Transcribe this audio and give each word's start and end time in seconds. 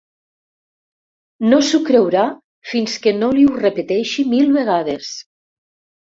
No 1.51 1.59
s'ho 1.67 1.79
creurà 1.89 2.23
fins 2.71 2.97
que 3.05 3.15
no 3.19 3.31
li 3.37 3.45
ho 3.51 3.53
repeteixi 3.67 4.27
mil 4.35 4.53
vegades. 4.59 5.15